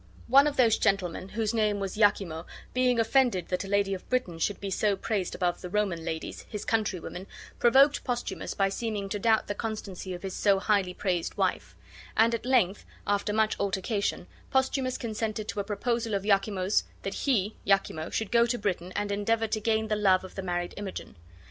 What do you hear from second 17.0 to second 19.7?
that he (Iachimo) should go to Britain and endeavor to